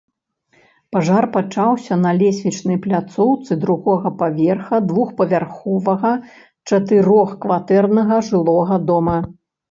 Пажар 0.95 1.25
пачаўся 1.33 1.97
на 2.05 2.13
лесвічнай 2.21 2.79
пляцоўцы 2.85 3.57
другога 3.65 4.11
паверха 4.21 4.79
двухпавярховага 4.91 6.13
чатырохкватэрнага 6.71 8.17
жылога 8.31 8.79
дома. 8.89 9.19